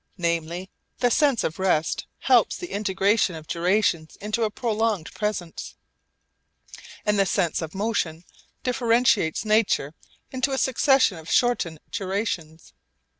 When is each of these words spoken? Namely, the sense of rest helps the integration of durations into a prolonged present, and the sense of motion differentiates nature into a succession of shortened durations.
Namely, 0.17 0.71
the 0.97 1.11
sense 1.11 1.43
of 1.43 1.59
rest 1.59 2.07
helps 2.21 2.57
the 2.57 2.71
integration 2.71 3.35
of 3.35 3.45
durations 3.45 4.15
into 4.15 4.41
a 4.41 4.49
prolonged 4.49 5.13
present, 5.13 5.75
and 7.05 7.19
the 7.19 7.25
sense 7.27 7.61
of 7.61 7.75
motion 7.75 8.23
differentiates 8.63 9.45
nature 9.45 9.93
into 10.31 10.53
a 10.53 10.57
succession 10.57 11.19
of 11.19 11.29
shortened 11.29 11.79
durations. 11.91 12.73